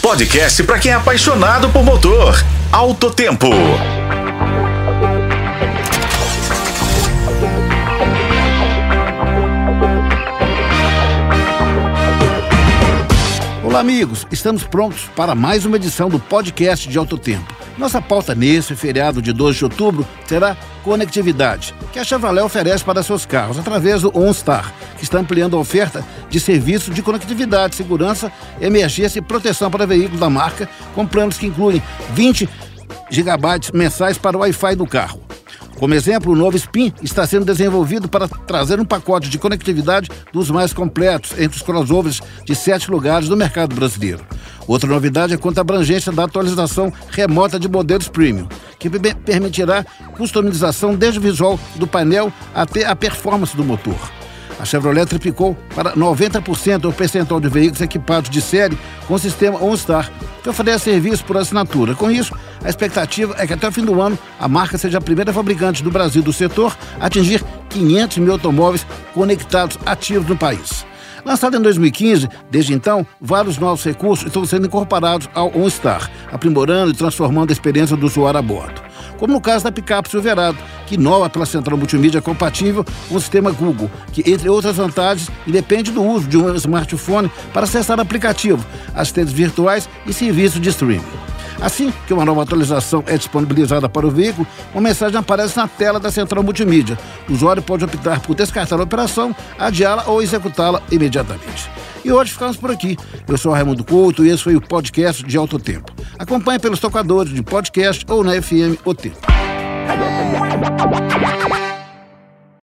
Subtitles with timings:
[0.00, 2.34] podcast para quem é apaixonado por motor.
[2.72, 3.48] Alto Tempo.
[13.62, 14.26] Olá, amigos.
[14.30, 17.52] Estamos prontos para mais uma edição do podcast de Alto Tempo.
[17.76, 23.02] Nossa pauta nesse feriado de 12 de outubro será conectividade, que a Chevrolet oferece para
[23.02, 26.04] seus carros através do OnStar, que está ampliando a oferta
[26.34, 31.46] de serviços de conectividade, segurança, emergência e proteção para veículos da marca, com planos que
[31.46, 31.80] incluem
[32.12, 32.48] 20
[33.08, 35.22] gigabytes mensais para o Wi-Fi do carro.
[35.78, 40.50] Como exemplo, o novo Spin está sendo desenvolvido para trazer um pacote de conectividade dos
[40.50, 44.26] mais completos entre os crossovers de sete lugares do mercado brasileiro.
[44.66, 49.84] Outra novidade é quanto à abrangência da atualização remota de modelos premium, que permitirá
[50.16, 54.23] customização desde o visual do painel até a performance do motor.
[54.58, 59.62] A Chevrolet triplicou para 90% o percentual de veículos equipados de série com o sistema
[59.62, 60.10] OnStar,
[60.42, 61.94] que oferece serviço por assinatura.
[61.94, 65.00] Com isso, a expectativa é que até o fim do ano a marca seja a
[65.00, 70.86] primeira fabricante do Brasil do setor a atingir 500 mil automóveis conectados ativos no país.
[71.24, 76.94] Lançado em 2015, desde então, vários novos recursos estão sendo incorporados ao OnStar, aprimorando e
[76.94, 78.82] transformando a experiência do usuário a bordo.
[79.16, 83.50] Como no caso da picape Silverado, que inova pela central multimídia compatível com o sistema
[83.50, 89.32] Google, que, entre outras vantagens, independe do uso de um smartphone para acessar aplicativo, assistentes
[89.32, 91.02] virtuais e serviços de streaming.
[91.60, 96.00] Assim que uma nova atualização é disponibilizada para o veículo, uma mensagem aparece na tela
[96.00, 96.98] da central multimídia.
[97.28, 101.70] O usuário pode optar por descartar a operação, adiá-la ou executá-la imediatamente.
[102.04, 102.98] E hoje ficamos por aqui.
[103.26, 105.90] Eu sou Raimundo Couto e esse foi o podcast de Alto Tempo.
[106.18, 109.33] Acompanhe pelos tocadores de podcast ou na FM O Tempo.
[109.86, 111.63] Hey!